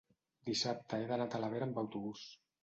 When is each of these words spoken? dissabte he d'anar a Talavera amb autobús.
dissabte 0.49 0.99
he 1.01 1.03
d'anar 1.11 1.27
a 1.29 1.31
Talavera 1.35 1.69
amb 1.69 1.79
autobús. 1.85 2.25